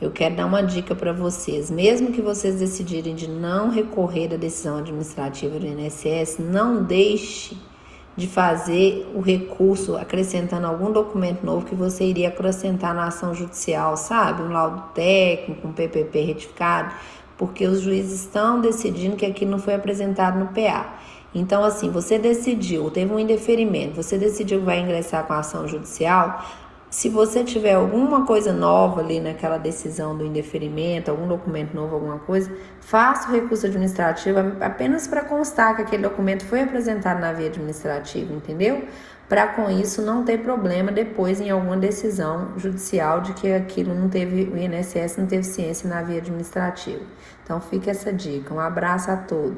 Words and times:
Eu 0.00 0.12
quero 0.12 0.36
dar 0.36 0.46
uma 0.46 0.62
dica 0.62 0.94
para 0.94 1.12
vocês. 1.12 1.70
Mesmo 1.70 2.12
que 2.12 2.22
vocês 2.22 2.60
decidirem 2.60 3.16
de 3.16 3.28
não 3.28 3.68
recorrer 3.68 4.28
da 4.28 4.36
decisão 4.36 4.78
administrativa 4.78 5.58
do 5.58 5.66
INSS, 5.66 6.38
não 6.38 6.84
deixe 6.84 7.56
de 8.16 8.28
fazer 8.28 9.10
o 9.14 9.20
recurso 9.20 9.96
acrescentando 9.96 10.66
algum 10.66 10.92
documento 10.92 11.44
novo 11.44 11.66
que 11.66 11.74
você 11.74 12.04
iria 12.04 12.28
acrescentar 12.28 12.94
na 12.94 13.06
ação 13.06 13.34
judicial, 13.34 13.96
sabe? 13.96 14.42
Um 14.42 14.52
laudo 14.52 14.82
técnico, 14.94 15.66
um 15.66 15.72
PPP 15.72 16.20
retificado, 16.20 16.94
porque 17.36 17.66
os 17.66 17.80
juízes 17.80 18.20
estão 18.20 18.60
decidindo 18.60 19.16
que 19.16 19.26
aquilo 19.26 19.50
não 19.50 19.58
foi 19.58 19.74
apresentado 19.74 20.38
no 20.38 20.46
PA. 20.48 20.94
Então, 21.34 21.62
assim, 21.62 21.90
você 21.90 22.18
decidiu, 22.18 22.90
teve 22.90 23.12
um 23.12 23.18
indeferimento, 23.18 23.96
você 23.96 24.16
decidiu 24.16 24.60
que 24.60 24.64
vai 24.64 24.80
ingressar 24.80 25.24
com 25.24 25.32
a 25.32 25.38
ação 25.38 25.68
judicial, 25.68 26.44
se 26.90 27.08
você 27.08 27.44
tiver 27.44 27.74
alguma 27.74 28.24
coisa 28.24 28.52
nova 28.52 29.00
ali 29.00 29.20
naquela 29.20 29.58
decisão 29.58 30.16
do 30.16 30.24
indeferimento, 30.24 31.10
algum 31.10 31.28
documento 31.28 31.74
novo, 31.74 31.94
alguma 31.94 32.18
coisa, 32.18 32.50
faça 32.80 33.28
o 33.28 33.32
recurso 33.32 33.66
administrativo 33.66 34.38
apenas 34.60 35.06
para 35.06 35.22
constar 35.22 35.76
que 35.76 35.82
aquele 35.82 36.02
documento 36.02 36.44
foi 36.46 36.62
apresentado 36.62 37.20
na 37.20 37.32
via 37.32 37.48
administrativa, 37.48 38.32
entendeu? 38.32 38.84
Para 39.28 39.46
com 39.48 39.70
isso 39.70 40.00
não 40.00 40.24
ter 40.24 40.38
problema 40.38 40.90
depois 40.90 41.38
em 41.38 41.50
alguma 41.50 41.76
decisão 41.76 42.52
judicial 42.56 43.20
de 43.20 43.34
que 43.34 43.52
aquilo 43.52 43.94
não 43.94 44.08
teve, 44.08 44.44
o 44.44 44.56
INSS 44.56 45.18
não 45.18 45.26
teve 45.26 45.42
ciência 45.42 45.86
na 45.86 46.00
via 46.00 46.16
administrativa. 46.16 47.02
Então 47.44 47.60
fica 47.60 47.90
essa 47.90 48.10
dica. 48.10 48.54
Um 48.54 48.60
abraço 48.60 49.10
a 49.10 49.16
todos. 49.16 49.56